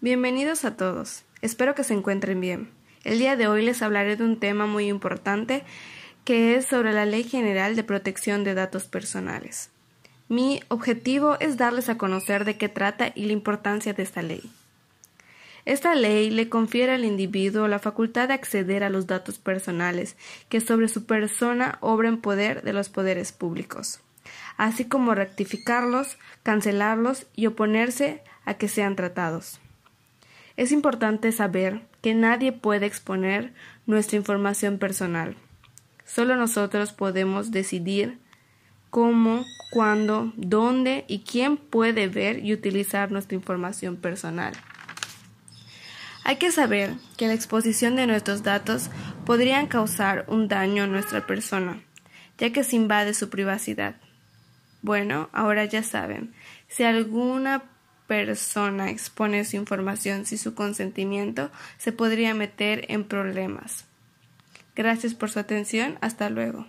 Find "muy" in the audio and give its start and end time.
4.64-4.86